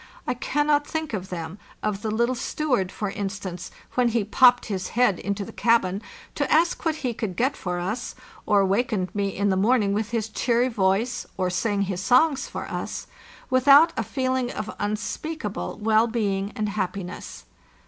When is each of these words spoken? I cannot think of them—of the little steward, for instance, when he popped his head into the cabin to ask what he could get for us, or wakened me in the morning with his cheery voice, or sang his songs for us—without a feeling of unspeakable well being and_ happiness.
I 0.25 0.33
cannot 0.33 0.87
think 0.87 1.13
of 1.13 1.29
them—of 1.29 2.01
the 2.01 2.09
little 2.09 2.33
steward, 2.33 2.91
for 2.91 3.11
instance, 3.11 3.69
when 3.93 4.07
he 4.07 4.23
popped 4.23 4.65
his 4.65 4.87
head 4.97 5.19
into 5.19 5.45
the 5.45 5.51
cabin 5.53 6.01
to 6.33 6.51
ask 6.51 6.83
what 6.83 6.95
he 7.05 7.13
could 7.13 7.35
get 7.35 7.55
for 7.55 7.77
us, 7.77 8.15
or 8.47 8.65
wakened 8.65 9.13
me 9.13 9.27
in 9.27 9.49
the 9.49 9.55
morning 9.55 9.93
with 9.93 10.09
his 10.09 10.27
cheery 10.27 10.69
voice, 10.69 11.27
or 11.37 11.51
sang 11.51 11.83
his 11.83 12.01
songs 12.01 12.47
for 12.47 12.67
us—without 12.67 13.93
a 13.95 14.01
feeling 14.03 14.49
of 14.51 14.75
unspeakable 14.79 15.77
well 15.79 16.07
being 16.07 16.49
and_ 16.53 16.69
happiness. 16.69 17.45